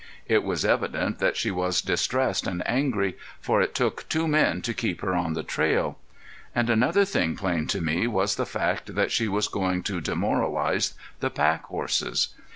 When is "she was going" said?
9.11-9.83